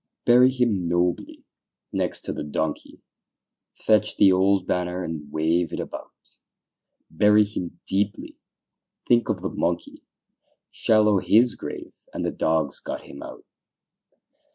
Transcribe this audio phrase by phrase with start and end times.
[0.25, 1.43] Bury him nobly
[1.93, 3.03] next to the donkey;
[3.75, 6.39] Fetch the old banner, and wave it about:
[7.11, 8.35] Bury him deeply
[9.07, 10.01] think of the monkey,
[10.71, 13.45] Shallow his grave, and the dogs got him out.